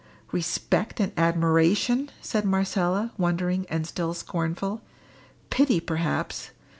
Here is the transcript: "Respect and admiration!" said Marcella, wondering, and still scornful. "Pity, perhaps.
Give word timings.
"Respect 0.31 0.99
and 0.99 1.11
admiration!" 1.15 2.09
said 2.21 2.43
Marcella, 2.43 3.11
wondering, 3.19 3.67
and 3.69 3.85
still 3.85 4.15
scornful. 4.15 4.81
"Pity, 5.51 5.79
perhaps. 5.79 6.49